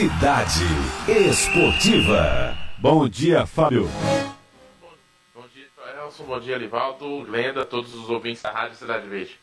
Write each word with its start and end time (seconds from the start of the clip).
Cidade 0.00 0.64
Esportiva. 1.28 2.56
Bom 2.78 3.06
dia, 3.06 3.44
Fábio. 3.44 3.86
Bom 5.34 5.44
dia, 5.52 5.66
Elson. 6.02 6.24
Bom 6.24 6.40
dia, 6.40 6.56
Livaldo, 6.56 7.22
Glenda, 7.26 7.66
todos 7.66 7.94
os 7.94 8.08
ouvintes 8.08 8.40
da 8.40 8.50
Rádio 8.50 8.78
Cidade 8.78 9.06
Verde. 9.06 9.38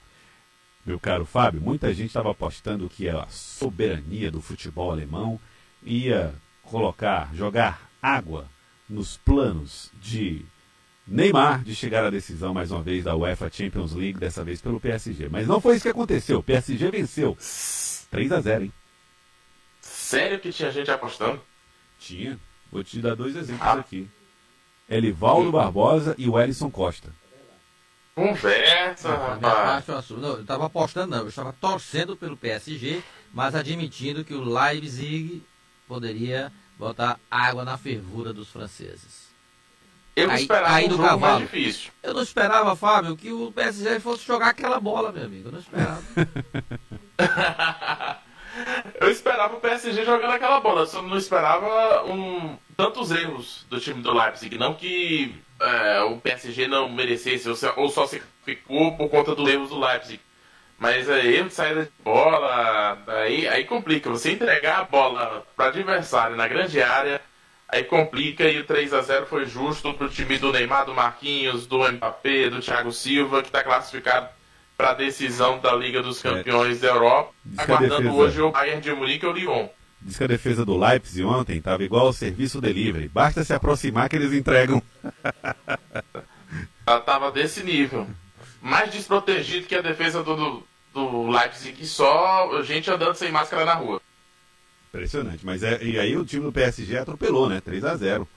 Meu 0.84 1.00
caro 1.00 1.26
Fábio, 1.26 1.62
muita 1.62 1.94
gente 1.94 2.08
estava 2.08 2.32
apostando 2.32 2.90
que 2.90 3.08
a 3.08 3.28
soberania 3.28 4.32
do 4.32 4.42
futebol 4.42 4.90
alemão 4.92 5.40
ia 5.84 6.34
colocar, 6.64 7.30
jogar 7.36 7.88
água 8.02 8.50
nos 8.90 9.16
planos 9.16 9.92
de 10.02 10.44
Neymar 11.08 11.64
de 11.64 11.76
chegar 11.76 12.04
à 12.04 12.10
decisão 12.10 12.56
mais 12.56 12.72
uma 12.72 12.82
vez 12.82 13.04
da 13.04 13.16
UEFA 13.16 13.48
Champions 13.54 13.94
League, 13.94 14.18
dessa 14.18 14.44
vez 14.44 14.60
pelo 14.60 14.80
PSG. 14.80 15.30
Mas 15.30 15.46
não 15.46 15.62
foi 15.62 15.76
isso 15.76 15.84
que 15.84 15.90
aconteceu. 15.90 16.40
O 16.40 16.44
PSG 16.44 16.90
venceu 16.90 17.38
3 18.10 18.32
a 18.32 18.42
0 18.42 18.64
hein? 18.64 18.74
Sério 20.08 20.40
que 20.40 20.54
tinha 20.54 20.72
gente 20.72 20.90
apostando? 20.90 21.42
Tinha. 22.00 22.40
Vou 22.72 22.82
te 22.82 22.98
dar 23.02 23.14
dois 23.14 23.36
exemplos 23.36 23.68
ah. 23.68 23.74
aqui. 23.74 24.08
Elivaldo 24.90 25.52
Barbosa 25.52 26.16
e 26.18 26.30
o 26.30 26.40
Ellison 26.40 26.70
Costa. 26.70 27.14
Conversa, 28.16 29.10
rapaz. 29.10 29.86
Não, 30.12 30.30
eu 30.30 30.42
estava 30.42 30.66
apostando, 30.66 31.12
não. 31.12 31.24
Eu 31.24 31.28
estava 31.28 31.52
torcendo 31.52 32.16
pelo 32.16 32.38
PSG, 32.38 33.04
mas 33.34 33.54
admitindo 33.54 34.24
que 34.24 34.34
o 34.34 34.46
Leipzig 34.46 35.44
poderia 35.86 36.54
botar 36.80 37.20
água 37.30 37.66
na 37.66 37.78
fervura 37.78 38.32
dos 38.32 38.48
franceses. 38.48 39.28
Eu 40.16 40.32
aí, 40.32 40.42
esperava 40.42 40.74
aí 40.74 40.86
um 40.86 40.92
jogo 40.92 41.04
cavalo. 41.04 41.40
mais 41.40 41.52
difícil. 41.52 41.92
Eu 42.02 42.14
não 42.14 42.24
esperava, 42.24 42.78
Fábio, 42.78 43.18
que 43.18 43.34
o 43.34 43.52
PSG 43.52 44.00
fosse 44.00 44.26
jogar 44.26 44.48
aquela 44.48 44.80
bola, 44.80 45.12
meu 45.12 45.26
amigo. 45.26 45.50
Eu 45.50 45.52
não 45.52 45.60
esperava. 45.60 46.02
esperava 49.38 49.56
o 49.56 49.62
PSG 49.62 50.04
jogando 50.04 50.32
aquela 50.32 50.60
bola, 50.60 50.88
só 50.88 51.00
não 51.00 51.16
esperava 51.16 52.04
um, 52.06 52.58
tantos 52.76 53.12
erros 53.12 53.68
do 53.70 53.80
time 53.80 54.02
do 54.02 54.12
Leipzig. 54.12 54.58
Não 54.58 54.74
que 54.74 55.36
é, 55.62 56.02
o 56.02 56.18
PSG 56.18 56.68
não 56.68 56.90
merecesse, 56.90 57.48
ou 57.48 57.90
só 57.90 58.08
se 58.08 58.22
ficou 58.44 58.98
por 58.98 59.10
conta 59.10 59.36
dos 59.36 59.48
erros 59.48 59.70
do 59.70 59.80
Leipzig. 59.80 60.20
Mas 60.80 61.08
é 61.08 61.24
erro 61.24 61.50
de 61.50 61.54
saída 61.54 61.86
de 61.86 61.92
bola, 62.04 62.98
aí, 63.08 63.48
aí 63.48 63.64
complica. 63.66 64.10
Você 64.10 64.32
entregar 64.32 64.80
a 64.80 64.84
bola 64.84 65.46
para 65.56 65.68
adversário 65.68 66.36
na 66.36 66.48
grande 66.48 66.82
área, 66.82 67.22
aí 67.68 67.84
complica 67.84 68.44
e 68.44 68.60
o 68.60 68.66
3 68.66 68.92
a 68.94 69.02
0 69.02 69.28
foi 69.28 69.46
justo 69.46 69.94
para 69.94 70.08
o 70.08 70.10
time 70.10 70.40
do 70.40 70.52
Neymar, 70.52 70.86
do 70.86 70.96
Marquinhos, 70.96 71.68
do 71.68 71.88
Mbappé, 71.92 72.50
do 72.50 72.60
Thiago 72.60 72.92
Silva, 72.92 73.42
que 73.42 73.50
está 73.50 73.64
classificado 73.64 74.30
para 74.78 74.92
a 74.92 74.94
decisão 74.94 75.60
da 75.60 75.76
Liga 75.76 76.04
dos 76.04 76.24
é. 76.24 76.30
Campeões 76.30 76.78
é. 76.78 76.82
da 76.82 76.88
Europa, 76.94 77.34
Diz 77.44 77.60
aguardando 77.60 78.16
hoje 78.16 78.40
o 78.42 78.52
Bayern 78.52 78.80
de 78.80 78.94
Munique 78.94 79.26
e 79.26 79.28
o 79.28 79.32
Lyon. 79.32 79.68
Diz 80.00 80.18
que 80.18 80.24
a 80.24 80.28
defesa 80.28 80.64
do 80.64 80.78
Leipzig 80.78 81.26
ontem 81.26 81.58
estava 81.58 81.84
igual 81.84 82.06
ao 82.06 82.14
serviço 82.14 82.62
delivery. 82.62 83.10
Basta 83.10 83.44
se 83.44 83.52
aproximar 83.52 84.08
que 84.08 84.16
eles 84.16 84.32
entregam. 84.32 84.82
Ela 86.86 87.00
estava 87.00 87.32
desse 87.32 87.64
nível. 87.64 88.08
Mais 88.62 88.92
desprotegido 88.92 89.66
que 89.66 89.74
a 89.74 89.82
defesa 89.82 90.22
do, 90.24 90.64
do 90.94 91.30
Leipzig, 91.30 91.86
só 91.88 92.62
gente 92.62 92.92
andando 92.92 93.16
sem 93.16 93.32
máscara 93.32 93.66
na 93.66 93.74
rua. 93.74 94.00
Impressionante. 94.90 95.44
Mas 95.44 95.64
é, 95.64 95.84
e 95.84 96.00
aí 96.00 96.16
o 96.16 96.24
time 96.24 96.44
do 96.44 96.52
PSG 96.52 96.98
atropelou, 96.98 97.50
né? 97.50 97.60
3 97.60 97.84
a 97.84 97.96
0 97.96 98.28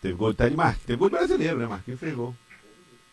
Teve 0.00 0.14
gol 0.14 0.32
de 0.32 0.38
Ted 0.38 0.56
Marquinhos. 0.56 0.86
Teve 0.86 0.98
gol 0.98 1.10
de 1.10 1.16
brasileiro, 1.16 1.58
né? 1.58 1.66
Marquinhos 1.66 2.00
fez 2.00 2.14
gol. 2.14 2.34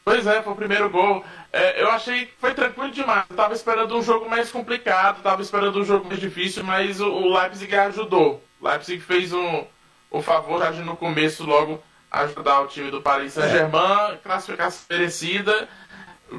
Pois 0.04 0.26
é, 0.26 0.42
foi 0.42 0.54
o 0.54 0.56
primeiro 0.56 0.90
gol. 0.90 1.24
É, 1.52 1.82
eu 1.82 1.90
achei 1.92 2.26
que 2.26 2.34
foi 2.40 2.54
tranquilo 2.54 2.92
demais. 2.92 3.26
Eu 3.30 3.36
tava 3.36 3.54
esperando 3.54 3.96
um 3.98 4.02
jogo 4.02 4.30
mais 4.30 4.52
complicado, 4.52 5.22
tava 5.22 5.42
esperando 5.42 5.80
um 5.80 5.84
jogo 5.84 6.08
mais 6.08 6.20
difícil, 6.20 6.64
mas 6.64 7.00
o, 7.00 7.08
o 7.08 7.38
Leipzig 7.38 7.76
ajudou. 7.76 8.44
O 8.60 8.68
Leipzig 8.68 9.00
fez 9.02 9.34
um, 9.34 9.66
um 10.12 10.22
favor 10.22 10.60
já 10.60 10.72
no 10.72 10.96
começo 10.96 11.46
logo 11.46 11.84
ajudar 12.12 12.62
o 12.62 12.68
time 12.68 12.90
do 12.90 13.02
Paris 13.02 13.34
Saint-Germain, 13.34 14.14
é. 14.14 14.18
classificação 14.24 14.82
merecida, 14.90 15.70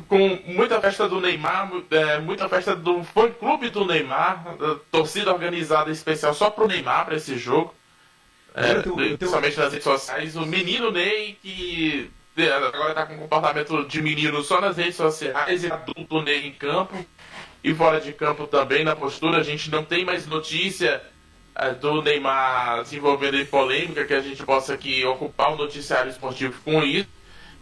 com 0.09 0.39
muita 0.47 0.81
festa 0.81 1.09
do 1.09 1.21
Neymar, 1.21 1.71
é, 1.91 2.19
muita 2.19 2.49
festa 2.49 2.75
do 2.75 3.03
fã-clube 3.05 3.71
do 3.71 3.85
Neymar, 3.85 4.45
torcida 4.91 5.33
organizada 5.33 5.91
especial 5.91 6.35
só 6.35 6.51
pro 6.51 6.67
Neymar 6.67 7.07
para 7.07 7.17
esse 7.17 7.37
jogo. 7.39 7.75
É, 8.53 8.75
principalmente 9.17 9.57
nas 9.57 9.73
redes 9.73 9.85
sociais. 9.85 10.35
O 10.35 10.45
menino 10.45 10.91
Ney 10.91 11.39
que 11.41 12.11
agora 12.37 12.95
tá 12.95 13.07
com 13.07 13.19
comportamento 13.19 13.85
de 13.87 14.03
menino 14.03 14.43
só 14.43 14.61
nas 14.61 14.77
redes 14.77 14.97
sociais 14.97 15.65
e 15.65 15.71
adulto 15.71 16.23
Ney 16.23 16.47
em 16.47 16.53
campo 16.53 16.95
e 17.63 17.75
fora 17.75 18.01
de 18.01 18.13
campo 18.13 18.47
também 18.47 18.85
na 18.85 18.97
postura. 18.97 19.39
A 19.39 19.43
gente 19.43 19.71
não 19.71 19.85
tem 19.85 20.05
mais 20.05 20.27
notícia 20.27 21.03
é, 21.55 21.73
do 21.73 22.01
Neymar 22.01 22.85
se 22.87 22.97
envolvendo 22.97 23.37
em 23.37 23.45
polêmica 23.45 24.05
que 24.05 24.15
a 24.15 24.21
gente 24.21 24.43
possa 24.45 24.75
aqui 24.75 25.05
ocupar 25.05 25.53
o 25.53 25.57
noticiário 25.57 26.11
esportivo 26.11 26.55
com 26.65 26.83
isso. 26.83 27.09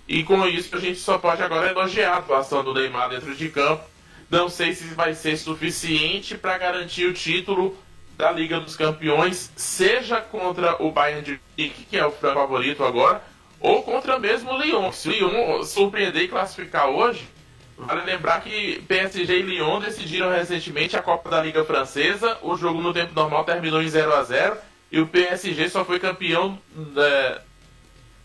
E 0.06 0.22
com 0.22 0.46
isso 0.46 0.74
a 0.76 0.80
gente 0.80 0.98
só 0.98 1.18
pode 1.18 1.42
agora 1.42 1.70
elogiar 1.70 2.14
a 2.14 2.18
atuação 2.18 2.62
do 2.62 2.72
Neymar 2.72 3.10
dentro 3.10 3.34
de 3.34 3.48
campo. 3.48 3.84
Não 4.30 4.48
sei 4.48 4.74
se 4.74 4.84
vai 4.94 5.14
ser 5.14 5.36
suficiente 5.36 6.36
para 6.36 6.58
garantir 6.58 7.06
o 7.06 7.14
título 7.14 7.76
da 8.16 8.30
Liga 8.32 8.58
dos 8.58 8.76
Campeões, 8.76 9.50
seja 9.56 10.20
contra 10.20 10.82
o 10.82 10.90
Bayern 10.90 11.22
de 11.22 11.40
Munique, 11.56 11.84
que 11.84 11.96
é 11.96 12.04
o 12.04 12.10
favorito 12.10 12.84
agora, 12.84 13.22
ou 13.60 13.82
contra 13.82 14.18
mesmo 14.18 14.52
o 14.52 14.60
Lyon. 14.60 14.92
Se 14.92 15.08
o 15.08 15.12
Lyon 15.12 15.62
surpreender 15.64 16.22
e 16.22 16.28
classificar 16.28 16.88
hoje, 16.88 17.28
vale 17.76 18.04
lembrar 18.04 18.40
que 18.40 18.82
PSG 18.82 19.38
e 19.38 19.42
Lyon 19.42 19.80
decidiram 19.80 20.30
recentemente 20.30 20.96
a 20.96 21.02
Copa 21.02 21.28
da 21.28 21.42
Liga 21.42 21.64
Francesa. 21.64 22.38
O 22.42 22.56
jogo 22.56 22.80
no 22.80 22.92
tempo 22.92 23.14
normal 23.14 23.44
terminou 23.44 23.82
em 23.82 23.88
0 23.88 24.14
a 24.14 24.22
0 24.22 24.56
e 24.90 25.00
o 25.00 25.06
PSG 25.06 25.68
só 25.68 25.84
foi 25.84 25.98
campeão. 25.98 26.58
É, 26.96 27.40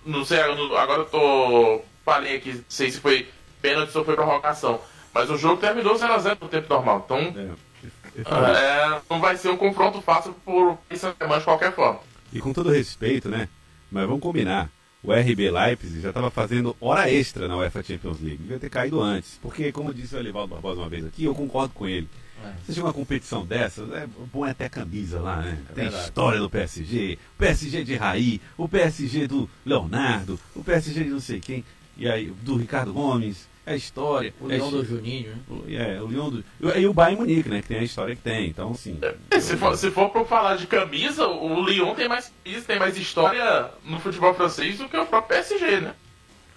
não 0.06 0.24
sei, 0.24 0.40
agora 0.40 1.02
eu 1.02 1.06
tô. 1.06 1.82
Falei 2.06 2.36
aqui, 2.36 2.54
não 2.54 2.64
sei 2.68 2.92
se 2.92 3.00
foi 3.00 3.30
pênalti 3.62 3.98
ou 3.98 4.04
foi 4.04 4.16
prorrogação. 4.16 4.80
Mas 5.14 5.30
o 5.30 5.38
jogo 5.38 5.62
terminou 5.62 5.96
0x0 5.96 6.38
no 6.42 6.50
tempo 6.50 6.74
normal. 6.74 7.04
Então. 7.06 7.18
É, 7.18 8.22
é, 8.26 9.02
não 9.10 9.20
vai 9.20 9.38
ser 9.38 9.50
um 9.50 9.58
confronto 9.58 10.02
fácil 10.02 10.36
por 10.46 10.78
saint 10.94 11.16
de 11.18 11.44
qualquer 11.44 11.74
forma. 11.74 12.00
E 12.32 12.40
com 12.40 12.52
todo 12.52 12.70
respeito, 12.70 13.30
né? 13.30 13.48
Mas 13.92 14.06
vamos 14.06 14.22
combinar 14.22 14.70
o 15.04 15.12
RB 15.12 15.52
Leipzig 15.52 16.02
já 16.02 16.10
estava 16.10 16.32
fazendo 16.32 16.76
hora 16.80 17.12
extra 17.12 17.48
na 17.48 17.58
UEFA 17.58 17.84
Champions 17.84 18.22
League. 18.22 18.38
Devia 18.38 18.58
ter 18.60 18.70
caído 18.70 19.02
antes. 19.02 19.38
Porque, 19.42 19.72
como 19.72 19.94
disse 19.94 20.16
o 20.16 20.20
Elivaldo 20.20 20.54
Barbosa 20.54 20.80
uma 20.82 20.90
vez 20.90 21.06
aqui, 21.06 21.26
eu 21.26 21.36
concordo 21.36 21.74
com 21.74 21.86
ele. 21.88 22.08
É. 22.44 22.54
Você 22.66 22.74
chega 22.74 22.88
uma 22.88 22.94
competição 22.94 23.46
dessa, 23.46 23.84
é 23.94 24.08
bom 24.32 24.44
até 24.44 24.68
camisa 24.68 25.20
lá, 25.20 25.42
né? 25.42 25.58
É 25.70 25.74
Tem 25.74 25.84
verdade. 25.86 26.04
história 26.04 26.40
do 26.40 26.50
PSG, 26.50 27.18
o 27.36 27.38
PSG 27.38 27.84
de 27.84 27.96
Raí, 27.96 28.42
o 28.58 28.68
PSG 28.68 29.28
do 29.28 29.50
Leonardo, 29.66 30.40
o 30.56 30.64
PSG 30.64 31.04
de 31.04 31.10
não 31.10 31.20
sei 31.20 31.40
quem, 31.40 31.64
e 31.98 32.10
aí 32.10 32.34
do 32.42 32.58
Ricardo 32.58 32.92
Gomes 32.92 33.48
é 33.66 33.76
história. 33.76 34.34
O 34.42 34.48
Leão 34.48 34.68
é, 34.68 34.72
do 34.72 34.86
Juninho, 34.86 35.30
né? 35.30 35.76
É, 35.76 36.02
o 36.02 36.08
Leão 36.08 36.30
do. 36.30 36.44
E 36.78 36.86
o 36.86 36.94
Bayern 36.94 37.22
Munique, 37.22 37.50
né? 37.50 37.62
Que 37.62 37.70
tem 37.70 37.80
a 37.80 37.84
história 37.84 38.16
que 38.16 38.22
tem. 38.22 38.48
Então, 38.48 38.72
assim. 38.72 39.00
É, 39.32 39.40
se, 39.40 39.56
for, 39.56 39.78
se 39.78 39.90
for 39.90 40.10
pra 40.10 40.26
falar 40.26 40.58
de 40.58 40.68
camisa, 40.68 41.26
o 41.28 41.64
Lyon 41.64 41.96
tem 41.96 42.10
mais 42.10 42.32
camisa, 42.44 42.66
tem 42.66 42.80
mais 42.80 42.98
história 42.98 43.72
no 43.86 44.00
futebol 44.00 44.34
francês 44.34 44.78
do 44.78 44.90
que 44.90 44.98
o 44.98 45.06
próprio 45.06 45.38
PSG, 45.38 45.80
né? 45.80 45.94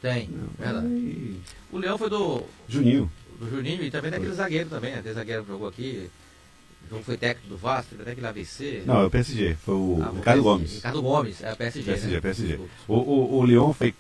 Tem, 0.03 0.29
verdade. 0.59 0.87
Aí... 0.87 1.41
O 1.71 1.79
Leão 1.79 1.97
foi 1.97 2.11
do. 2.11 2.43
Juninho. 2.69 3.11
Do 3.39 3.49
Juninho 3.49 3.85
e 3.85 3.91
também 3.91 4.11
daquele 4.11 4.33
zagueiro 4.33 4.69
também, 4.69 4.93
né? 4.93 5.03
Tem 5.03 5.13
zagueiro 5.13 5.45
que 5.45 5.51
jogou 5.51 5.69
aqui. 5.69 6.11
O 6.87 6.91
jogo 6.91 7.03
foi 7.05 7.17
técnico 7.17 7.49
do 7.49 7.57
Vasco, 7.57 7.95
até 8.01 8.13
aquele 8.13 8.27
AVC. 8.27 8.83
Não, 8.87 9.03
é 9.03 9.07
o 9.07 9.11
PSG, 9.11 9.57
foi 9.65 9.75
o 9.75 9.99
ah, 10.03 10.13
Ricardo 10.15 10.43
Gomes. 10.43 10.75
Ricardo 10.75 11.03
Gomes, 11.03 11.43
é 11.43 11.53
o 11.53 11.57
PSG. 11.57 11.83
PSG, 11.83 12.15
né? 12.15 12.21
PSG. 12.21 12.61
O, 12.87 12.95
o, 12.95 13.39
o 13.39 13.45
Lyon 13.45 13.73
foi 13.73 13.93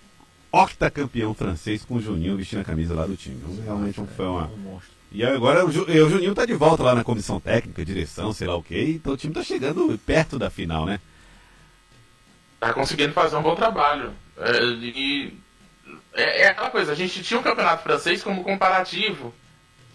octacampeão 0.62 1.34
francês 1.34 1.84
com 1.84 1.94
o 1.94 2.00
Juninho 2.00 2.36
vestindo 2.36 2.60
a 2.60 2.64
camisa 2.64 2.94
lá 2.94 3.06
do 3.06 3.16
time. 3.16 3.40
Realmente 3.64 4.00
um, 4.00 4.06
foi 4.06 4.26
uma. 4.26 4.50
E 5.12 5.24
agora 5.24 5.64
o, 5.64 5.68
o 5.68 6.10
Juninho 6.10 6.34
tá 6.34 6.44
de 6.44 6.54
volta 6.54 6.82
lá 6.82 6.94
na 6.94 7.04
comissão 7.04 7.40
técnica, 7.40 7.84
direção, 7.84 8.32
sei 8.32 8.46
lá 8.46 8.56
o 8.56 8.62
quê. 8.62 8.92
Então 8.96 9.12
o 9.12 9.16
time 9.16 9.32
tá 9.32 9.42
chegando 9.42 9.98
perto 10.04 10.38
da 10.38 10.50
final, 10.50 10.86
né? 10.86 11.00
Tá 12.58 12.72
conseguindo 12.72 13.12
fazer 13.12 13.36
um 13.36 13.42
bom 13.42 13.54
trabalho. 13.54 14.12
É, 14.38 14.62
e 14.62 15.32
é, 16.14 16.42
é 16.42 16.48
aquela 16.48 16.70
coisa, 16.70 16.92
a 16.92 16.94
gente 16.94 17.22
tinha 17.22 17.38
um 17.38 17.42
campeonato 17.42 17.82
francês 17.82 18.22
como 18.22 18.42
comparativo, 18.42 19.34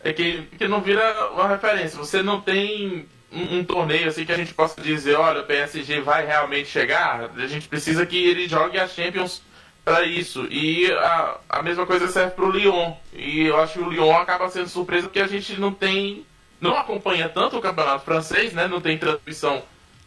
é 0.04 0.14
que, 0.14 0.44
que 0.58 0.68
não 0.68 0.82
vira 0.82 1.32
uma 1.32 1.48
referência. 1.48 1.98
Você 1.98 2.22
não 2.22 2.40
tem 2.40 3.08
um, 3.32 3.60
um, 3.60 3.64
torneio 3.64 4.08
assim 4.08 4.26
que 4.26 4.32
a 4.32 4.38
gente 4.38 4.54
possa 4.54 4.80
dizer, 4.82 5.16
olha, 5.16 5.42
o 5.42 5.46
PSG 5.46 6.02
vai 6.02 6.26
realmente 6.26 6.70
chegar. 6.70 7.32
A 7.36 7.48
gente 7.48 7.68
precisa 7.68 8.06
que 8.06 8.18
ele 8.18 8.48
jogue 8.48 8.78
a 8.78 8.88
Champions 8.88 9.42
para 9.84 10.04
isso. 10.06 10.46
E 10.50 10.92
a, 10.92 11.38
a 11.50 11.62
mesma 11.62 11.86
coisa 11.86 12.08
serve 12.08 12.32
para 12.32 12.46
o 12.46 12.52
Lyon. 12.52 12.94
E 13.14 13.42
eu 13.42 13.60
acho 13.60 13.74
que 13.74 13.86
o 13.86 13.90
Lyon 13.90 14.16
acaba 14.16 14.50
sendo 14.50 14.70
surpresa 14.70 15.08
porque 15.08 15.20
a 15.20 15.28
gente 15.28 15.60
não 15.60 15.74
tem. 15.74 16.26
não 16.60 16.78
acompanha 16.78 17.30
tanto 17.30 17.58
o 17.58 17.62
campeonato 17.62 18.06
francês, 18.06 18.54
né? 18.54 18.68
Não 18.68 18.82
tem 18.82 18.98
transmissão 18.98 19.62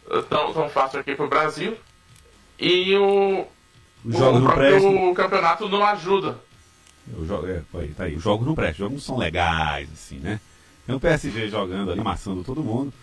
uh, 0.07 0.21
tão, 0.23 0.53
tão 0.53 0.69
fácil 0.69 0.99
aqui 0.99 1.15
para 1.15 1.25
o 1.25 1.29
Brasil. 1.29 1.77
E 2.59 2.95
o. 2.95 3.45
Os 4.03 4.17
jogos 4.17 4.41
o 4.41 4.45
próprio 4.45 5.13
campeonato 5.15 5.67
não 5.67 5.83
ajuda. 5.83 6.39
O 7.17 7.25
jogo, 7.25 7.47
é, 7.47 7.61
tá 7.95 8.03
aí. 8.03 8.15
Os 8.15 8.23
jogos 8.23 8.45
não 8.45 8.55
prestam, 8.55 8.73
os 8.73 8.77
jogos 8.77 8.93
não 8.93 9.15
são 9.15 9.17
legais, 9.17 9.89
assim, 9.91 10.17
né? 10.17 10.39
Tem 10.85 10.95
o 10.95 10.99
PSG 10.99 11.49
jogando 11.49 11.91
ali, 11.91 11.99
amassando 11.99 12.43
todo 12.43 12.63
mundo. 12.63 12.93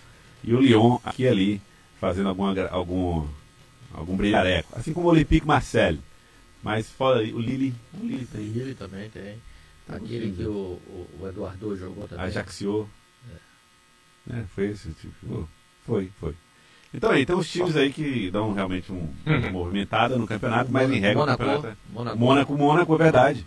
E 0.45 0.55
o 0.55 0.61
Lyon 0.61 0.99
aqui 1.05 1.25
e 1.25 1.29
ali 1.29 1.63
fazendo 2.01 2.29
alguma, 2.29 2.55
algum, 2.69 3.27
algum 3.95 4.17
brilhareco. 4.17 4.69
Assim 4.77 4.93
como 4.93 5.09
o 5.09 5.11
Olympique 5.11 5.47
Marseille. 5.47 6.01
Mas 6.63 6.89
fora 6.91 7.21
o 7.21 7.41
Lille, 7.41 7.75
o 7.95 8.07
Lille 8.07 8.27
tem. 8.27 8.43
Lille 8.43 8.75
também 8.75 9.11
tem. 9.11 9.37
Aquele 9.89 10.33
que 10.33 10.45
o, 10.45 10.81
o, 10.87 11.09
o 11.21 11.29
Eduardo 11.29 11.77
jogou 11.77 12.07
também. 12.07 12.25
Ajaxiou. 12.25 12.89
É. 14.31 14.39
é. 14.39 14.45
foi 14.55 14.67
esse 14.67 14.91
tipo. 14.93 15.49
Foi, 15.85 16.11
foi. 16.21 16.35
Então 16.95 17.11
aí, 17.11 17.25
tem 17.25 17.35
os 17.35 17.51
times 17.51 17.75
aí 17.75 17.91
que 17.91 18.31
dão 18.31 18.53
realmente 18.53 18.93
um, 18.93 19.09
uma 19.25 19.39
movimentada 19.51 20.17
no 20.17 20.27
campeonato, 20.27 20.71
mas 20.71 20.91
em 20.91 21.01
regra 21.01 21.21
Mônaco, 21.21 21.43
o 21.43 21.47
campeonato 21.47 21.67
é... 21.67 21.93
Mônaco, 21.93 22.19
Mônaco, 22.19 22.57
Mônaco, 22.57 22.95
é 22.95 22.99
verdade. 22.99 23.47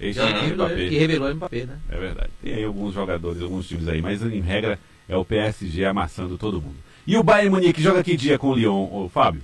Esse 0.00 0.18
é 0.18 0.24
o 0.24 0.54
Mbappé. 0.54 0.88
que 0.88 0.98
revelou 0.98 1.30
o 1.30 1.34
Mbappé, 1.34 1.66
né? 1.66 1.78
É 1.88 1.96
verdade. 1.96 2.30
Tem 2.42 2.54
aí 2.54 2.64
alguns 2.64 2.94
jogadores, 2.94 3.40
alguns 3.40 3.68
times 3.68 3.86
aí, 3.86 4.02
mas 4.02 4.22
em 4.22 4.40
regra 4.40 4.78
é 5.08 5.16
o 5.16 5.24
PSG 5.24 5.84
amassando 5.84 6.36
todo 6.36 6.60
mundo. 6.60 6.76
E 7.06 7.16
o 7.16 7.22
Bayern 7.22 7.50
Munique 7.50 7.82
joga 7.82 8.02
que 8.02 8.16
dia 8.16 8.38
com 8.38 8.48
o 8.48 8.54
Lyon, 8.54 8.88
o 8.90 9.08
Fábio? 9.08 9.42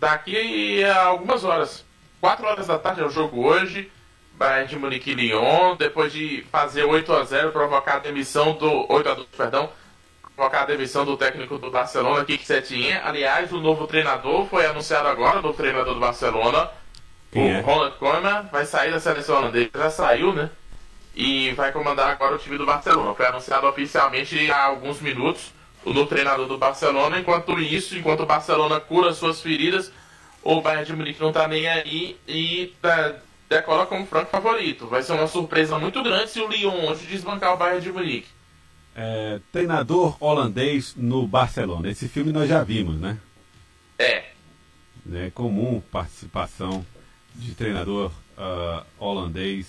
Daqui 0.00 0.82
a 0.84 1.04
algumas 1.04 1.44
horas. 1.44 1.84
4 2.22 2.46
horas 2.46 2.68
da 2.68 2.78
tarde 2.78 3.00
é 3.00 3.04
o 3.04 3.10
jogo 3.10 3.44
hoje. 3.44 3.90
Bayern 4.34 4.68
de 4.68 4.78
Munique 4.78 5.10
e 5.10 5.14
Lyon, 5.14 5.74
depois 5.76 6.12
de 6.12 6.46
fazer 6.52 6.84
8 6.84 7.12
a 7.12 7.24
0 7.24 7.50
provocar 7.50 7.96
a 7.96 7.98
demissão 7.98 8.52
do 8.52 8.86
8 8.90 9.08
a 9.08 9.14
2, 9.14 9.28
perdão, 9.36 9.68
provocar 10.34 10.62
a 10.62 10.66
demissão 10.66 11.04
do 11.04 11.16
técnico 11.16 11.58
do 11.58 11.68
Barcelona, 11.68 12.24
Kik 12.24 12.46
Setien. 12.46 12.94
Aliás, 12.98 13.52
o 13.52 13.58
novo 13.58 13.88
treinador 13.88 14.46
foi 14.46 14.64
anunciado 14.66 15.08
agora, 15.08 15.40
o 15.40 15.42
novo 15.42 15.56
treinador 15.56 15.94
do 15.94 16.00
Barcelona, 16.00 16.70
Quem 17.32 17.42
o 17.42 17.56
é? 17.56 17.60
Ronald 17.60 17.96
Koeman, 17.96 18.48
vai 18.52 18.64
sair 18.66 18.92
da 18.92 19.00
seleção 19.00 19.38
holandesa, 19.38 19.70
já 19.74 19.90
saiu, 19.90 20.32
né? 20.32 20.48
E 21.16 21.50
vai 21.54 21.72
comandar 21.72 22.08
agora 22.08 22.36
o 22.36 22.38
time 22.38 22.56
do 22.56 22.64
Barcelona. 22.64 23.14
Foi 23.14 23.26
anunciado 23.26 23.66
oficialmente 23.66 24.48
há 24.50 24.62
alguns 24.66 25.00
minutos 25.00 25.52
o 25.84 25.92
novo 25.92 26.08
treinador 26.08 26.46
do 26.46 26.56
Barcelona. 26.56 27.18
Enquanto 27.18 27.58
isso, 27.58 27.96
enquanto 27.96 28.22
o 28.22 28.26
Barcelona 28.26 28.78
cura 28.78 29.12
suas 29.12 29.40
feridas, 29.40 29.92
o 30.42 30.60
Bayern 30.60 30.86
de 30.86 30.96
Munique 30.96 31.20
não 31.20 31.28
está 31.28 31.46
nem 31.46 31.68
aí 31.68 32.16
e 32.26 32.72
tá, 32.80 33.16
decola 33.48 33.86
como 33.86 34.06
franco 34.06 34.30
favorito. 34.30 34.86
Vai 34.86 35.02
ser 35.02 35.12
uma 35.12 35.26
surpresa 35.26 35.78
muito 35.78 36.02
grande 36.02 36.30
se 36.30 36.40
o 36.40 36.48
Lyon 36.48 36.86
hoje 36.86 37.06
desbancar 37.06 37.54
o 37.54 37.56
Bayern 37.56 37.82
de 37.82 37.92
Munique. 37.92 38.28
É, 38.94 39.40
treinador 39.50 40.16
holandês 40.20 40.94
no 40.96 41.26
Barcelona. 41.26 41.88
Esse 41.88 42.08
filme 42.08 42.32
nós 42.32 42.48
já 42.48 42.62
vimos, 42.62 43.00
né? 43.00 43.18
É. 43.98 44.24
É 45.12 45.30
comum 45.30 45.82
participação 45.90 46.84
de 47.34 47.54
treinador 47.54 48.12
uh, 48.36 48.84
holandês, 48.98 49.66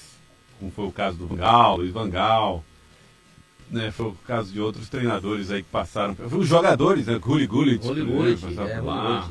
como 0.59 0.71
foi 0.71 0.85
o 0.85 0.91
caso 0.91 1.17
do 1.17 1.27
Van 1.27 1.37
Gaal, 1.37 1.77
Luiz 1.77 1.91
Van 1.91 2.09
Gaal, 2.09 2.63
né, 3.69 3.91
foi 3.91 4.07
o 4.07 4.17
caso 4.27 4.51
de 4.51 4.59
outros 4.59 4.89
treinadores 4.89 5.49
aí 5.49 5.63
que 5.63 5.69
passaram. 5.69 6.15
Os 6.31 6.47
jogadores, 6.47 7.07
né? 7.07 7.17
Gulli 7.17 7.47
Gullit. 7.47 7.85
Gulli 7.85 8.03
Gullit, 8.03 8.45
é, 8.45 8.81
lá. 8.81 9.29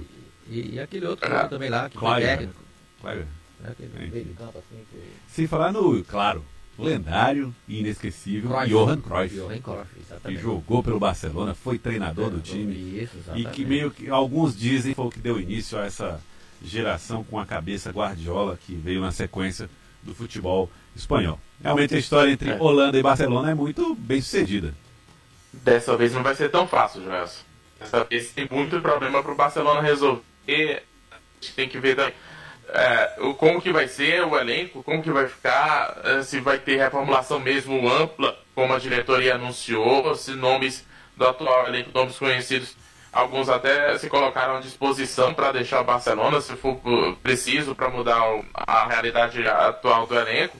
E, 0.49 0.75
e, 0.75 0.81
aquele 0.81 1.07
outro 1.07 1.29
cara 1.29 1.49
também 1.49 1.71
lá, 1.71 1.89
que 1.89 1.97
claro, 1.97 2.21
foi 2.21 2.31
técnico. 2.31 2.63
É, 3.05 4.11
meio 4.11 4.25
de 4.25 4.35
campo 4.35 4.59
assim. 4.59 4.85
Que... 4.91 5.13
Sem 5.29 5.47
falar 5.47 5.73
no, 5.73 6.03
claro, 6.05 6.45
lendário 6.79 7.55
e 7.69 7.81
inesquecível 7.81 8.51
Cruyff. 8.51 8.71
Johan 8.71 9.01
Cruyff. 9.01 9.37
Johan 9.37 9.59
Cruyff. 9.61 10.21
Que 10.25 10.37
jogou 10.37 10.83
pelo 10.83 10.99
Barcelona, 10.99 11.55
foi 11.55 11.79
treinador 11.79 12.31
do 12.31 12.41
time. 12.41 13.03
Isso, 13.03 13.17
e 13.35 13.45
que 13.45 13.65
meio 13.65 13.91
que 13.91 14.09
alguns 14.11 14.57
dizem 14.59 14.95
foi 14.95 15.07
o 15.07 15.11
que 15.11 15.21
deu 15.21 15.41
início 15.41 15.79
a 15.79 15.85
essa 15.85 16.21
geração 16.65 17.25
com 17.25 17.39
a 17.39 17.47
cabeça 17.47 17.91
Guardiola 17.91 18.59
que 18.67 18.75
veio 18.75 19.01
na 19.01 19.11
sequência 19.11 19.69
do 20.03 20.15
futebol 20.15 20.71
espanhol. 20.95 21.39
Realmente 21.63 21.95
a 21.95 21.99
história 21.99 22.31
entre 22.31 22.51
é. 22.51 22.61
Holanda 22.61 22.99
e 22.99 23.03
Barcelona 23.03 23.51
é 23.51 23.55
muito 23.55 23.95
bem 23.95 24.21
sucedida. 24.21 24.75
Dessa 25.53 25.97
vez 25.97 26.13
não 26.13 26.23
vai 26.23 26.35
ser 26.35 26.51
tão 26.51 26.67
fácil, 26.67 27.03
Joelson. 27.03 27.43
Dessa 27.79 28.05
vez 28.05 28.31
tem 28.31 28.49
muito 28.51 28.81
problema 28.81 29.23
para 29.23 29.33
o 29.33 29.37
Barcelona 29.37 29.81
resolver. 29.81 30.23
A 30.47 31.17
gente 31.41 31.55
tem 31.55 31.69
que 31.69 31.79
ver 31.79 31.97
também 31.97 32.15
é, 32.73 33.17
como 33.37 33.61
que 33.61 33.71
vai 33.71 33.87
ser 33.87 34.25
o 34.25 34.37
elenco, 34.37 34.83
como 34.83 35.03
que 35.03 35.11
vai 35.11 35.29
ficar, 35.29 36.01
é, 36.05 36.23
se 36.23 36.41
vai 36.41 36.59
ter 36.59 36.79
reformulação 36.79 37.39
mesmo 37.39 37.89
ampla, 37.89 38.37
como 38.55 38.73
a 38.73 38.79
diretoria 38.79 39.35
anunciou, 39.35 40.15
se 40.15 40.33
nomes 40.33 40.87
do 41.17 41.27
atual 41.27 41.69
elenco, 41.69 41.91
nomes 41.93 42.19
conhecidos, 42.19 42.75
alguns 43.13 43.51
até 43.51 43.99
se 43.99 44.09
colocaram 44.09 44.57
à 44.57 44.61
disposição 44.61 45.35
para 45.35 45.53
deixar 45.53 45.83
o 45.83 45.85
Barcelona, 45.85 46.41
se 46.41 46.55
for 46.57 46.81
preciso, 47.23 47.75
para 47.75 47.91
mudar 47.91 48.21
a 48.55 48.87
realidade 48.87 49.47
atual 49.47 50.07
do 50.07 50.19
elenco. 50.19 50.57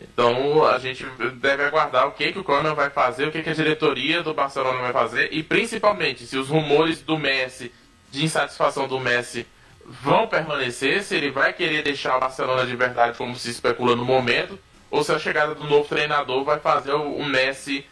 Então 0.00 0.66
a 0.66 0.78
gente 0.78 1.04
deve 1.34 1.64
aguardar 1.64 2.06
o 2.06 2.12
que, 2.12 2.32
que 2.32 2.38
o 2.38 2.44
Koeman 2.44 2.74
vai 2.74 2.90
fazer, 2.90 3.28
o 3.28 3.32
que, 3.32 3.42
que 3.42 3.50
a 3.50 3.54
diretoria 3.54 4.22
do 4.22 4.34
Barcelona 4.34 4.80
vai 4.80 4.92
fazer 4.92 5.32
e 5.32 5.42
principalmente 5.42 6.26
se 6.26 6.36
os 6.36 6.48
rumores 6.48 7.00
do 7.00 7.18
Messi, 7.18 7.72
de 8.16 8.24
insatisfação 8.24 8.88
do 8.88 8.98
Messi, 8.98 9.46
vão 9.84 10.26
permanecer, 10.26 11.02
se 11.02 11.14
ele 11.14 11.30
vai 11.30 11.52
querer 11.52 11.82
deixar 11.82 12.16
o 12.16 12.20
Barcelona 12.20 12.66
de 12.66 12.74
verdade 12.74 13.16
como 13.16 13.36
se 13.36 13.50
especula 13.50 13.94
no 13.94 14.04
momento, 14.04 14.58
ou 14.90 15.04
se 15.04 15.12
a 15.12 15.18
chegada 15.18 15.54
do 15.54 15.64
novo 15.64 15.88
treinador 15.88 16.42
vai 16.42 16.58
fazer 16.58 16.92
o 16.92 17.24
Messi 17.24 17.84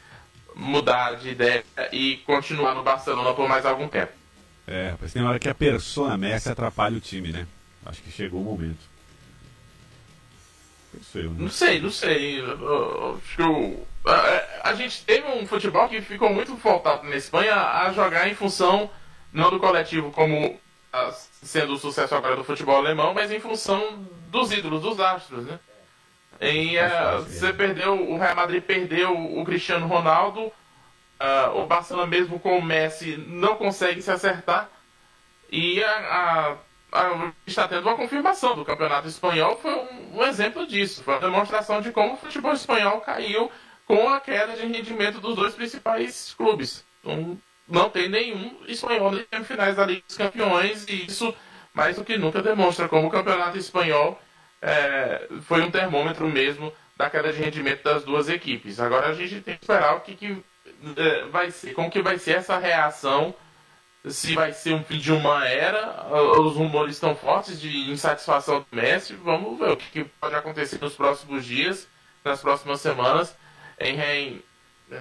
mudar 0.55 1.17
de 1.17 1.31
ideia 1.31 1.65
e 1.93 2.17
continuar 2.25 2.75
no 2.75 2.82
Barcelona 2.82 3.35
por 3.35 3.49
mais 3.49 3.67
algum 3.67 3.87
tempo. 3.87 4.12
É, 4.67 4.91
rapaz, 4.91 5.12
tem 5.12 5.23
hora 5.23 5.38
que 5.38 5.49
a 5.49 5.55
persona 5.55 6.17
Messi 6.17 6.49
atrapalha 6.49 6.97
o 6.97 7.00
time, 7.00 7.31
né? 7.31 7.47
Acho 7.85 8.00
que 8.00 8.11
chegou 8.11 8.41
o 8.41 8.44
momento. 8.44 8.94
Sei, 11.12 11.25
né? 11.25 11.35
Não 11.37 11.50
sei, 11.50 11.81
não 11.81 11.91
sei. 11.91 12.43
Acho 12.43 13.37
que 13.37 13.79
a, 14.06 14.70
a, 14.70 14.75
gente 14.75 15.03
teve 15.05 15.27
um 15.27 15.47
futebol 15.47 15.88
que 15.88 16.00
ficou 16.00 16.32
muito 16.32 16.55
voltado 16.56 17.06
na 17.06 17.17
Espanha 17.17 17.55
a 17.55 17.93
jogar 17.93 18.29
em 18.29 18.35
função 18.35 18.88
não 19.34 19.50
do 19.50 19.58
coletivo 19.58 20.12
como 20.12 20.58
a, 20.92 21.10
sendo 21.10 21.75
o 21.75 21.78
sucesso 21.78 22.14
agora 22.14 22.36
do 22.36 22.44
futebol 22.44 22.76
alemão, 22.76 23.12
mas 23.12 23.32
em 23.32 23.40
função 23.40 24.06
dos 24.28 24.52
ídolos, 24.52 24.81
dos 24.81 25.00
astros, 25.00 25.44
né? 25.44 25.58
E 26.40 26.78
uh, 26.78 27.22
você 27.22 27.52
perdeu, 27.52 27.94
o 27.94 28.16
Real 28.19 28.36
Madrid 28.36 28.62
perdeu 28.62 29.12
o 29.12 29.44
Cristiano 29.44 29.86
Ronaldo, 29.86 30.40
uh, 30.46 30.52
o 31.56 31.66
Barcelona 31.66 32.06
mesmo 32.06 32.38
com 32.38 32.58
o 32.58 32.62
Messi 32.62 33.16
não 33.28 33.56
consegue 33.56 34.00
se 34.00 34.10
acertar 34.10 34.69
e 35.50 35.82
a, 35.82 36.58
a, 36.92 37.00
a, 37.00 37.32
está 37.46 37.69
tendo 37.69 37.82
uma 37.82 37.96
confirmação 37.96 38.56
do 38.56 38.64
campeonato 38.64 39.06
espanhol 39.06 39.56
foi 39.56 39.72
um, 39.72 40.19
um, 40.19 40.25
exemplo 40.25 40.66
disso, 40.66 41.02
foi 41.02 41.14
uma 41.14 41.20
demonstração 41.20 41.81
de 41.81 41.92
como 41.92 42.14
o 42.14 42.16
futebol 42.16 42.52
espanhol 42.52 43.00
caiu 43.00 43.50
com 43.86 44.08
a 44.08 44.20
queda 44.20 44.54
de 44.54 44.66
rendimento 44.66 45.20
dos 45.20 45.36
dois 45.36 45.54
principais 45.54 46.34
clubes. 46.34 46.84
Então, 47.00 47.38
não 47.69 47.90
tem 47.90 48.08
nenhum 48.08 48.56
espanhol 48.66 49.11
nas 49.11 49.26
semifinais 49.32 49.76
da 49.76 49.87
Liga 49.87 50.02
dos 50.06 50.16
Campeões 50.16 50.87
e 50.88 51.06
isso 51.06 51.34
mais 51.72 51.96
do 51.96 52.05
que 52.05 52.17
nunca 52.17 52.43
demonstra 52.43 52.89
como 52.89 53.08
o 53.08 53.10
campeonato 53.10 53.58
espanhol 53.58 54.20
é, 54.62 55.29
foi 55.43 55.62
um 55.62 55.70
termômetro 55.70 56.27
mesmo 56.29 56.72
da 56.96 57.10
queda 57.10 57.32
de 57.32 57.39
rendimento 57.39 57.82
das 57.82 58.05
duas 58.05 58.29
equipes. 58.29 58.79
Agora 58.79 59.08
a 59.08 59.15
gente 59.15 59.41
tem 59.41 59.56
que 59.56 59.65
esperar 59.65 59.96
o 59.96 60.00
que, 60.00 60.15
que 60.15 60.44
é, 60.96 61.24
vai 61.27 61.50
ser, 61.50 61.74
como 61.74 61.91
que 61.91 62.00
vai 62.00 62.19
ser 62.19 62.36
essa 62.36 62.58
reação, 62.58 63.34
se 64.06 64.34
vai 64.34 64.53
ser 64.53 64.74
um 64.74 64.84
fim 64.84 64.98
de 64.98 65.12
uma 65.12 65.46
era, 65.46 66.06
os 66.41 66.56
rumores 66.56 66.94
estão 66.94 67.17
fortes 67.17 67.60
de 67.60 67.91
insatisfação 67.91 68.60
do 68.60 68.77
Messi, 68.77 69.15
vamos 69.15 69.58
ver 69.58 69.70
o 69.70 69.77
que, 69.77 69.91
que 69.91 70.05
pode 70.05 70.34
acontecer 70.34 70.79
nos 70.81 70.94
próximos 70.94 71.44
dias, 71.44 71.89
nas 72.22 72.41
próximas 72.41 72.81
semanas, 72.81 73.36
em, 73.81 73.98
em 73.98 74.43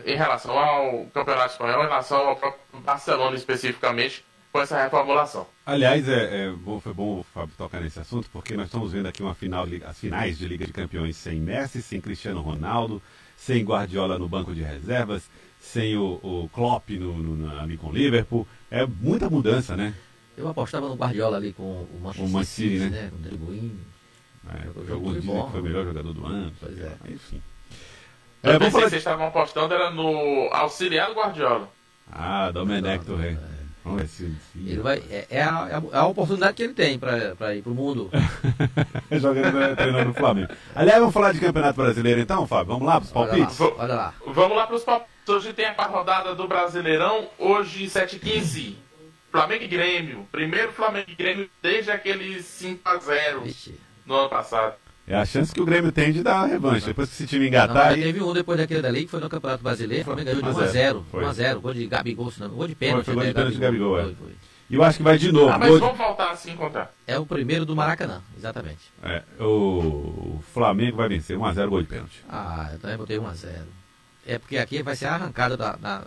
em 0.05 0.15
relação 0.15 0.57
ao 0.57 1.05
Campeonato 1.07 1.51
Espanhol, 1.51 1.83
em 1.83 1.88
relação 1.88 2.27
ao 2.27 2.35
próprio 2.35 2.81
Barcelona 2.81 3.35
especificamente, 3.35 4.25
com 4.51 4.62
essa 4.62 4.81
reformulação. 4.81 5.47
Aliás, 5.65 6.07
é, 6.07 6.45
é 6.45 6.50
bom, 6.51 6.79
foi 6.79 6.93
bom 6.93 7.19
o 7.19 7.23
Fábio 7.23 7.55
tocar 7.57 7.81
nesse 7.81 8.00
assunto, 8.00 8.29
porque 8.31 8.55
nós 8.55 8.67
estamos 8.67 8.91
vendo 8.91 9.07
aqui 9.07 9.23
uma 9.23 9.33
final, 9.33 9.65
as 9.85 9.97
finais 9.97 10.38
de 10.38 10.47
Liga 10.47 10.65
de 10.65 10.71
Campeões 10.71 11.15
sem 11.15 11.39
Messi, 11.39 11.81
sem 11.81 12.00
Cristiano 12.00 12.41
Ronaldo, 12.41 13.01
sem 13.35 13.63
Guardiola 13.63 14.19
no 14.19 14.29
banco 14.29 14.53
de 14.53 14.62
reservas, 14.62 15.23
sem 15.59 15.97
o, 15.97 16.19
o 16.21 16.50
Klopp 16.53 16.89
no, 16.91 17.17
no, 17.17 17.59
ali 17.59 17.77
com 17.77 17.88
o 17.88 17.91
Liverpool. 17.91 18.47
É 18.69 18.85
muita 18.85 19.29
mudança, 19.29 19.75
né? 19.75 19.93
Eu 20.38 20.47
apostava 20.47 20.88
no 20.88 20.95
Guardiola 20.95 21.38
ali 21.38 21.53
com 21.53 21.63
o 21.63 22.00
Manchester 22.01 22.25
o 22.25 22.29
Man 22.29 22.43
City, 22.43 22.79
né? 22.79 22.89
né? 22.89 23.09
Com 23.09 23.15
o 23.15 23.19
Dribouine. 23.19 23.79
É, 24.50 24.88
jogou 24.88 25.13
dizem 25.13 25.43
que 25.45 25.51
foi 25.51 25.62
o 25.62 25.63
melhor 25.63 25.85
jogador 25.85 26.13
do 26.13 26.25
ano. 26.25 26.53
Pois 26.59 26.79
é. 26.79 26.91
Enfim. 27.07 27.41
É, 28.43 28.55
eu 28.55 28.59
pensei 28.59 28.81
que 28.81 28.89
vocês 28.89 29.01
estavam 29.01 29.27
apostando 29.27 29.73
era 29.73 29.89
no 29.89 30.50
auxiliar 30.51 31.07
do 31.07 31.15
Guardiola. 31.15 31.69
Ah, 32.12 32.51
Domenech 32.51 33.03
ver 33.05 34.07
se, 34.07 34.33
se... 34.51 34.59
Ele 34.59 34.79
vai, 34.79 35.03
é, 35.09 35.27
é, 35.29 35.43
a, 35.43 35.81
é 35.91 35.97
a 35.97 36.05
oportunidade 36.05 36.53
que 36.53 36.63
ele 36.63 36.73
tem 36.73 36.97
para 36.97 37.55
ir 37.55 37.62
para 37.62 37.71
o 37.71 37.75
mundo. 37.75 38.09
Jogando 39.12 39.59
né, 39.59 39.75
treinando 39.75 40.05
no 40.05 40.13
Flamengo. 40.13 40.50
Aliás, 40.73 41.00
vamos 41.00 41.13
falar 41.13 41.33
de 41.33 41.39
Campeonato 41.39 41.81
Brasileiro 41.81 42.21
então, 42.21 42.47
Fábio? 42.47 42.73
Vamos 42.73 42.88
lá 42.88 43.00
para 43.00 43.05
os 43.05 43.12
palpites? 43.12 43.59
Olha 43.59 43.73
lá. 43.73 43.83
Olha 43.83 43.93
lá. 43.93 44.13
Vamos 44.27 44.57
lá 44.57 44.67
para 44.67 44.75
os 44.75 44.83
palpites. 44.83 45.13
Hoje 45.27 45.53
tem 45.53 45.65
a 45.65 45.85
rodada 45.85 46.35
do 46.35 46.47
Brasileirão, 46.47 47.29
hoje 47.38 47.85
7h15. 47.85 48.75
Flamengo 49.31 49.63
e 49.63 49.67
Grêmio. 49.67 50.27
Primeiro 50.31 50.71
Flamengo 50.71 51.09
e 51.09 51.15
Grêmio 51.15 51.50
desde 51.62 51.91
aquele 51.91 52.38
5x0 52.39 53.73
no 54.05 54.15
ano 54.15 54.29
passado. 54.29 54.75
É 55.05 55.15
a 55.15 55.25
chance 55.25 55.53
que 55.53 55.60
o 55.62 55.65
Grêmio 55.65 55.91
tem 55.91 56.13
de 56.13 56.24
dar 56.24 56.43
a 56.43 56.45
revanche. 56.45 56.86
Depois 56.86 57.10
que 57.10 57.15
esse 57.15 57.27
time 57.27 57.41
Não, 57.41 57.48
engatar. 57.50 57.75
mas 57.75 57.93
aí- 57.95 58.03
teve 58.03 58.22
um 58.24 58.33
depois 58.33 58.57
daquele 58.57 58.81
dali 58.81 59.03
que 59.03 59.12
foi 59.12 59.19
no 59.19 59.29
Campeonato 59.29 59.62
Brasileiro. 59.63 60.01
O 60.03 60.05
Flamengo 60.05 60.25
ganhou 60.27 60.41
de 60.41 60.48
1 60.48 60.51
a 60.51 60.53
1x0. 60.65 61.03
Foi. 61.12 61.24
1x0. 61.25 61.60
Gol 61.62 61.74
de 61.74 61.88
Gabigol, 61.88 62.31
se 62.31 62.39
não 62.39 62.50
gol 62.50 62.67
de 62.67 62.75
pênalti. 62.75 63.05
Foi, 63.05 63.13
foi 63.13 63.13
gol 63.15 63.24
de 63.24 63.27
né, 63.27 63.33
pênalti 63.33 63.53
de 63.55 63.60
Gabigol, 63.60 64.00
é. 64.00 64.12
E 64.69 64.75
eu 64.75 64.83
acho 64.83 64.98
que 64.98 65.03
vai 65.03 65.17
de 65.17 65.29
novo. 65.31 65.50
Ah, 65.50 65.57
mas 65.60 65.67
Gol 65.69 65.77
de- 65.79 65.86
vamos 65.86 65.98
voltar 65.98 66.31
a 66.31 66.36
se 66.38 66.50
encontrar. 66.50 66.93
É 67.05 67.19
o 67.19 67.25
primeiro 67.25 67.65
do 67.65 67.75
Maracanã, 67.75 68.22
exatamente. 68.38 68.79
É, 69.03 69.22
o 69.43 70.39
Flamengo 70.53 70.95
vai 70.98 71.10
vencer. 71.10 71.38
1x0 71.38 71.69
gol 71.69 71.81
de 71.81 71.88
pênalti. 71.89 72.24
Ah, 72.29 72.69
eu 72.72 72.79
também 72.79 72.98
botei 72.98 73.17
1x0. 73.19 73.62
É 74.25 74.39
porque 74.39 74.57
aqui 74.57 74.81
vai 74.81 74.95
ser 74.95 75.07
arrancada 75.07 75.57
da, 75.57 75.75
da, 75.75 76.05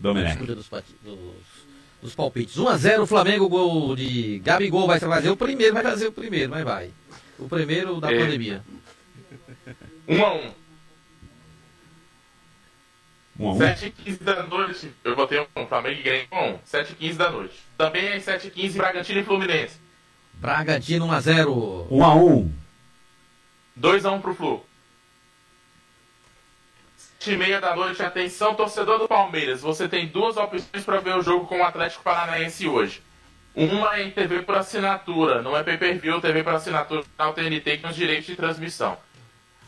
Domenech. 0.00 0.30
disputa 0.32 0.54
dos, 0.56 0.68
dos, 1.04 1.18
dos 2.02 2.14
palpites. 2.14 2.56
1x0 2.56 3.06
Flamengo, 3.06 3.48
gol 3.48 3.94
de 3.94 4.40
Gabigol 4.40 4.88
vai 4.88 4.98
fazer 4.98 5.30
o 5.30 5.36
primeiro, 5.36 5.74
vai 5.74 5.82
fazer 5.84 6.08
o 6.08 6.12
primeiro, 6.12 6.50
mas 6.50 6.64
vai. 6.64 6.90
O 7.44 7.48
primeiro 7.48 8.00
da 8.00 8.12
É. 8.12 8.18
pandemia. 8.18 8.62
1 10.08 10.24
a 10.24 10.32
1 10.34 10.52
1x1. 13.40 13.58
7 13.58 13.86
e 13.86 13.90
15 13.90 14.18
da 14.24 14.42
noite, 14.44 14.92
eu 15.02 15.16
botei 15.16 15.40
um 15.56 15.66
Flamengo 15.66 15.98
e 16.00 16.02
Grêmio 16.02 16.28
1 16.32 16.58
7 16.64 16.92
e 16.92 16.94
15 16.96 17.18
da 17.18 17.30
noite. 17.30 17.54
Também 17.76 18.12
às 18.12 18.22
7 18.22 18.48
e 18.48 18.50
15 18.50 18.78
Bragantino 18.78 19.20
e 19.20 19.24
Fluminense. 19.24 19.80
Bragantino 20.34 21.06
1x0. 21.08 21.88
1x1. 21.90 22.50
2 23.74 24.06
a 24.06 24.12
1 24.12 24.20
pro 24.20 24.34
Flu. 24.34 24.66
7 27.18 27.32
e 27.32 27.36
meia 27.36 27.60
da 27.60 27.74
noite, 27.74 28.02
atenção, 28.02 28.54
torcedor 28.54 28.98
do 28.98 29.08
Palmeiras. 29.08 29.60
Você 29.62 29.88
tem 29.88 30.06
duas 30.08 30.36
opções 30.36 30.84
para 30.84 31.00
ver 31.00 31.16
o 31.16 31.22
jogo 31.22 31.46
com 31.46 31.60
o 31.60 31.64
Atlético 31.64 32.02
Paranaense 32.02 32.66
hoje. 32.68 33.02
Uma 33.54 33.98
é 33.98 34.08
TV 34.08 34.42
por 34.42 34.56
assinatura, 34.56 35.42
não 35.42 35.56
é 35.56 35.62
pay-per-view, 35.62 36.20
TV 36.20 36.42
por 36.42 36.54
assinatura 36.54 37.04
da 37.18 37.32
TNT 37.32 37.78
com 37.78 37.88
os 37.88 37.94
direitos 37.94 38.26
de 38.26 38.34
transmissão. 38.34 38.96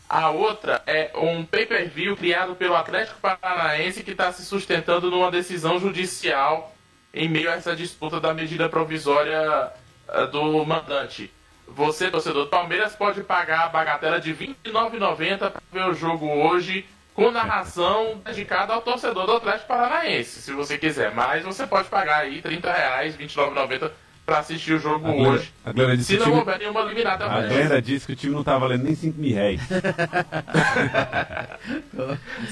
A 0.09 0.31
outra 0.31 0.83
é 0.87 1.11
um 1.15 1.45
pay-per-view 1.45 2.17
criado 2.17 2.55
pelo 2.55 2.77
Atlético 2.77 3.21
Paranaense 3.21 4.03
que 4.03 4.13
está 4.13 4.33
se 4.33 4.45
sustentando 4.45 5.11
numa 5.11 5.31
decisão 5.31 5.79
judicial 5.79 6.75
em 7.13 7.29
meio 7.29 7.51
a 7.51 7.55
essa 7.55 7.77
disputa 7.77 8.19
da 8.19 8.33
medida 8.33 8.69
provisória 8.69 9.71
ah, 10.09 10.25
do 10.27 10.65
mandante. 10.65 11.31
Você, 11.69 12.11
torcedor 12.11 12.45
do 12.45 12.51
Palmeiras, 12.51 12.95
pode 12.95 13.23
pagar 13.23 13.65
a 13.65 13.69
bagatela 13.69 14.21
de 14.21 14.33
R$ 14.33 14.57
29,90 14.65 15.39
para 15.39 15.63
ver 15.73 15.89
o 15.89 15.95
jogo 15.95 16.27
hoje 16.27 16.87
com 17.15 17.31
narração 17.31 18.21
dedicada 18.25 18.75
ao 18.75 18.83
torcedor 18.83 19.27
do 19.27 19.37
Atlético 19.37 19.69
Paranaense, 19.69 20.43
se 20.43 20.53
você 20.53 20.77
quiser. 20.77 21.15
Mas 21.15 21.45
você 21.45 21.67
pode 21.67 21.89
pagar 21.89 22.19
aí 22.19 22.43
30 22.43 22.73
reais, 22.73 23.17
R$ 23.17 23.27
29,90 23.27 23.91
para 24.27 24.39
assistir 24.39 24.73
o 24.73 24.79
jogo 24.79 25.07
A 25.07 25.13
Glenda, 25.13 25.29
hoje. 25.31 25.53
a 25.65 25.73
Glenda 25.73 25.97
disse 25.97 26.13
Se 26.13 26.17
que 26.17 26.23
o 26.23 26.25
não 26.25 26.27
time, 26.27 26.39
houver 26.41 26.59
nenhuma 26.59 26.81
eliminada 26.81 27.27
a 27.27 27.43
Glenda 27.43 27.83
disse 27.83 28.07
que 28.07 28.13
o 28.15 28.17
time 28.17 28.35
não 28.35 28.43
tá 28.43 28.59
valendo 28.59 28.85
nem 28.85 28.95
5 28.95 29.21
mil 29.21 29.35
réis. 29.35 29.61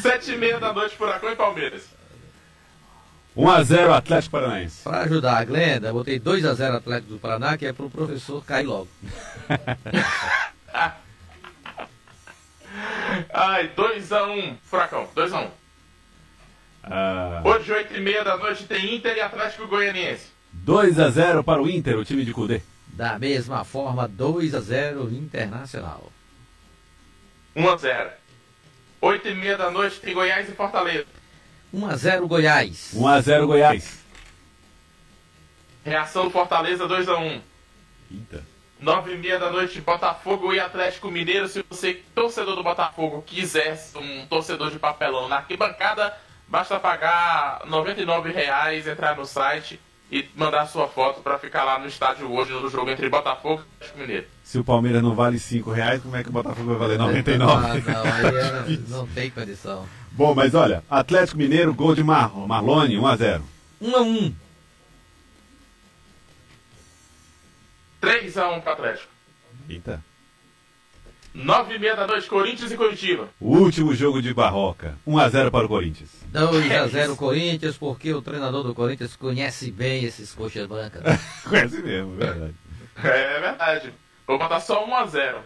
Sete 0.00 0.32
e 0.32 0.36
meia 0.36 0.60
da 0.60 0.72
noite, 0.72 0.94
Furacão 0.96 1.32
e 1.32 1.36
Palmeiras. 1.36 1.84
1x0 3.36 3.90
Atlético 3.90 4.32
Paranaense. 4.32 4.82
Para 4.84 5.00
ajudar 5.00 5.38
a 5.38 5.44
Glenda, 5.44 5.88
eu 5.88 5.94
botei 5.94 6.20
2x0 6.20 6.76
Atlético 6.76 7.14
do 7.14 7.18
Paraná, 7.18 7.56
que 7.56 7.64
é 7.64 7.72
pro 7.72 7.88
professor 7.88 8.44
cair 8.44 8.66
logo. 8.66 8.88
Ai, 13.32 13.68
2x1, 13.76 14.56
Furacão, 14.64 15.08
2x1. 15.14 15.48
Ah, 16.84 17.42
Hoje, 17.44 17.72
8 17.72 17.94
e 17.96 18.00
meia 18.00 18.24
da 18.24 18.36
noite, 18.36 18.64
tem 18.64 18.94
Inter 18.94 19.16
e 19.16 19.20
Atlético 19.20 19.66
Goianiense. 19.68 20.26
2x0 20.66 21.42
para 21.44 21.62
o 21.62 21.68
Inter, 21.68 21.96
o 21.98 22.04
time 22.04 22.24
de 22.24 22.32
Cudê. 22.32 22.60
Da 22.88 23.18
mesma 23.18 23.64
forma, 23.64 24.08
2x0 24.08 25.12
Internacional. 25.12 26.12
1x0. 27.56 28.10
8 29.00 29.28
e 29.28 29.34
meia 29.34 29.56
da 29.56 29.70
noite, 29.70 30.00
tem 30.00 30.14
Goiás 30.14 30.48
e 30.48 30.52
Fortaleza. 30.52 31.06
1x0 31.74 32.26
Goiás. 32.26 32.92
1x0 32.94 33.46
Goiás. 33.46 33.98
Reação 35.84 36.24
do 36.24 36.30
Fortaleza, 36.30 36.86
2x1. 36.86 37.40
Eita. 38.10 38.51
9 38.82 39.14
e 39.14 39.16
meia 39.18 39.38
da 39.38 39.48
noite, 39.50 39.80
Botafogo 39.80 40.52
e 40.52 40.58
Atlético 40.58 41.08
Mineiro. 41.10 41.46
Se 41.48 41.64
você, 41.70 42.02
torcedor 42.14 42.56
do 42.56 42.64
Botafogo, 42.64 43.22
quiser 43.24 43.76
ser 43.76 43.98
um 43.98 44.26
torcedor 44.26 44.70
de 44.72 44.78
papelão 44.78 45.28
na 45.28 45.36
arquibancada, 45.36 46.12
basta 46.48 46.80
pagar 46.80 47.62
99 47.66 48.32
reais, 48.32 48.86
entrar 48.88 49.16
no 49.16 49.24
site 49.24 49.78
e 50.10 50.28
mandar 50.36 50.66
sua 50.66 50.88
foto 50.88 51.20
para 51.22 51.38
ficar 51.38 51.62
lá 51.62 51.78
no 51.78 51.86
estádio 51.86 52.30
hoje 52.30 52.52
no 52.52 52.68
jogo 52.68 52.90
entre 52.90 53.08
Botafogo 53.08 53.62
e 53.62 53.74
Atlético 53.76 53.98
Mineiro. 54.00 54.26
Se 54.42 54.58
o 54.58 54.64
Palmeiras 54.64 55.00
não 55.00 55.14
vale 55.14 55.38
5 55.38 55.70
reais, 55.70 56.02
como 56.02 56.16
é 56.16 56.22
que 56.24 56.28
o 56.28 56.32
Botafogo 56.32 56.70
vai 56.70 56.76
valer 56.78 56.98
99? 56.98 57.82
Ah, 57.88 57.92
não, 57.92 58.02
aí 58.02 58.74
é- 58.74 58.78
não 58.88 59.06
tem 59.06 59.30
condição. 59.30 59.86
Bom, 60.10 60.34
mas 60.34 60.54
olha, 60.54 60.82
Atlético 60.90 61.38
Mineiro, 61.38 61.72
gol 61.72 61.94
de 61.94 62.02
Mar 62.02 62.30
Marlone, 62.36 62.96
1x0. 62.98 63.40
1x1. 63.80 64.34
3x1 68.02 68.60
para 68.62 68.72
Atlético. 68.72 69.12
Eita. 69.68 70.02
9 71.34 71.74
e 71.74 71.78
meia 71.78 71.96
da 71.96 72.06
noite, 72.06 72.28
Corinthians 72.28 72.70
e 72.72 72.76
Curitiba. 72.76 73.30
O 73.40 73.56
último 73.56 73.94
jogo 73.94 74.20
de 74.20 74.34
Barroca, 74.34 74.98
1x0 75.06 75.50
para 75.50 75.64
o 75.64 75.68
Corinthians. 75.68 76.10
2x0 76.30 77.16
Corinthians, 77.16 77.78
porque 77.78 78.12
o 78.12 78.20
treinador 78.20 78.62
do 78.62 78.74
Corinthians 78.74 79.16
conhece 79.16 79.70
bem 79.70 80.04
esses 80.04 80.34
coxas 80.34 80.66
brancas. 80.66 81.02
Conhece 81.48 81.80
mesmo, 81.80 82.16
verdade. 82.16 82.54
É 83.02 83.40
verdade. 83.40 83.94
Vou 84.26 84.38
botar 84.38 84.60
só 84.60 84.86
1x0. 84.86 85.38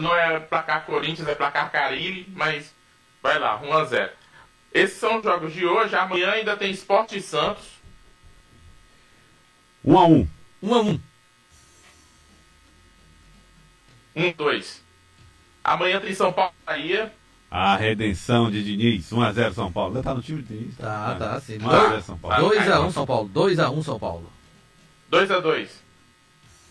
Não 0.00 0.16
é 0.16 0.40
placar 0.40 0.86
Corinthians, 0.86 1.28
é 1.28 1.34
placar 1.34 1.70
Carilli, 1.70 2.26
mas 2.34 2.74
vai 3.22 3.38
lá, 3.38 3.60
1x0. 3.60 4.08
Esses 4.72 4.96
são 4.96 5.18
os 5.18 5.24
jogos 5.24 5.52
de 5.52 5.66
hoje. 5.66 5.94
Amanhã 5.94 6.30
ainda 6.30 6.56
tem 6.56 6.70
Esporte 6.70 7.18
e 7.18 7.22
Santos. 7.22 7.64
1x1. 9.84 10.26
1x1. 10.62 11.00
1-2. 14.16 14.78
Amanhã 15.62 16.00
tem 16.00 16.14
São 16.14 16.32
Paulo 16.32 16.52
e 16.62 16.66
Bahia. 16.66 17.12
A 17.50 17.76
redenção 17.76 18.50
de 18.50 18.62
Diniz, 18.62 19.10
1x0 19.10 19.52
São 19.52 19.72
Paulo. 19.72 19.96
Ainda 19.96 20.02
tá 20.02 20.14
no 20.14 20.22
time 20.22 20.42
de 20.42 20.56
Diniz? 20.56 20.76
Tá, 20.76 21.16
tá, 21.16 21.40
sim. 21.40 21.58
1x0 21.58 22.02
São 22.02 22.18
Paulo. 22.18 22.50
2x1 22.50 22.92
São 22.92 23.06
Paulo. 23.06 23.30
2x1 23.34 23.82
São 23.82 23.98
Paulo. 23.98 24.32
2x2. 25.10 25.68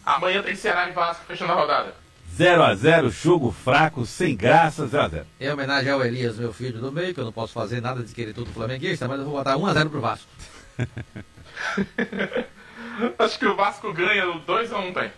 Amanhã 0.06 0.42
tem 0.42 0.56
Ceará 0.56 0.90
e 0.90 0.94
Vasco 0.94 1.26
fechando 1.26 1.52
a 1.52 1.56
rodada. 1.56 1.94
0x0, 2.38 3.10
jogo 3.10 3.52
fraco, 3.52 4.06
sem 4.06 4.36
graça, 4.36 4.88
0x0. 4.88 5.26
Em 5.40 5.52
homenagem 5.52 5.92
ao 5.92 6.04
Elias, 6.04 6.38
meu 6.38 6.54
filho 6.54 6.80
do 6.80 6.92
meio, 6.92 7.14
que 7.14 7.20
eu 7.20 7.26
não 7.26 7.34
posso 7.34 7.54
fazer 7.54 7.82
nada 7.82 8.02
de 8.02 8.14
querer 8.14 8.34
tudo 8.34 8.52
flamenguista, 8.52 9.08
mas 9.08 9.20
eu 9.20 9.26
vou 9.26 9.36
botar 9.36 9.58
1x0 9.58 9.90
pro 9.90 10.00
Vasco. 10.00 10.30
Acho 13.20 13.40
que 13.40 13.46
o 13.46 13.56
Vasco 13.56 13.94
ganha 13.94 14.30
o 14.30 14.42
2x1 14.42 14.94
tem. 14.94 15.12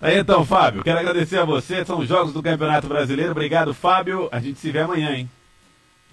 Aí 0.00 0.18
então, 0.18 0.44
Fábio, 0.44 0.84
quero 0.84 0.98
agradecer 0.98 1.38
a 1.38 1.44
você. 1.44 1.84
São 1.84 1.98
os 1.98 2.08
jogos 2.08 2.32
do 2.32 2.42
Campeonato 2.42 2.86
Brasileiro. 2.86 3.32
Obrigado, 3.32 3.72
Fábio. 3.72 4.28
A 4.30 4.38
gente 4.38 4.58
se 4.58 4.70
vê 4.70 4.80
amanhã, 4.80 5.12
hein? 5.12 5.30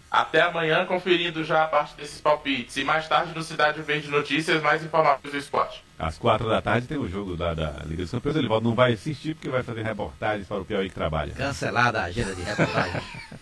Até 0.10 0.42
amanhã, 0.42 0.86
conferindo 0.86 1.44
já 1.44 1.64
a 1.64 1.68
parte 1.68 1.96
desses 1.98 2.22
palpites. 2.22 2.78
E 2.78 2.84
mais 2.84 3.08
tarde 3.08 3.34
no 3.34 3.42
Cidade 3.42 3.82
Verde 3.82 4.10
Notícias, 4.10 4.62
mais 4.62 4.84
informações 4.84 5.32
do 5.32 5.38
esporte. 5.38 5.84
Às 5.98 6.18
quatro 6.20 6.48
da 6.48 6.62
tarde 6.62 6.88
tem 6.88 6.98
o 6.98 7.10
jogo 7.10 7.36
da, 7.36 7.54
da 7.54 7.82
Liga 7.86 8.04
dos 8.04 8.12
Campeões. 8.12 8.38
Ele 8.38 8.48
não 8.48 8.76
vai 8.76 8.94
assistir 8.94 9.34
porque 9.34 9.50
vai 9.50 9.64
fazer 9.64 9.82
reportagens 9.82 10.48
para 10.48 10.62
o 10.62 10.66
Piauí 10.66 10.88
que 10.88 10.96
trabalha. 10.96 11.34
Cancelada 11.34 12.02
a 12.02 12.04
agenda 12.04 12.36
de 12.36 12.42
reportagem. 12.42 13.02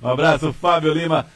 Um 0.00 0.08
abraço, 0.08 0.54
Fábio 0.54 0.94
Lima. 0.94 1.26